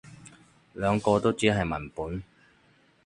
[0.73, 2.23] 兩個都只係文本